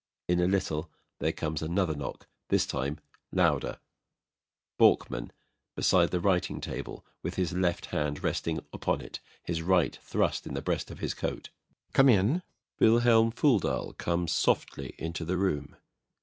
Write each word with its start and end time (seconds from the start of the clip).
[In 0.27 0.39
a 0.39 0.47
little 0.47 0.89
there 1.19 1.31
comes 1.31 1.61
another 1.61 1.93
knock, 1.93 2.27
this 2.47 2.65
time 2.65 2.99
louder. 3.31 3.77
BORKMAN. 4.79 5.25
[Standing 5.25 5.31
beside 5.75 6.09
the 6.09 6.19
writing 6.19 6.59
table 6.59 7.05
with 7.21 7.35
his 7.35 7.53
left 7.53 7.85
hand 7.93 8.23
resting 8.23 8.57
upon 8.73 9.01
it, 9.01 9.17
and 9.17 9.19
his 9.43 9.61
right 9.61 9.95
thrust 9.97 10.47
in 10.47 10.55
the 10.55 10.61
breast 10.63 10.89
of 10.89 10.97
his 11.01 11.13
coat.] 11.13 11.51
Come 11.93 12.09
in! 12.09 12.41
[VILHELM 12.79 13.29
FOLDAL 13.29 13.93
comes 13.93 14.31
softly 14.31 14.95
into 14.97 15.23
the 15.23 15.37
room. 15.37 15.75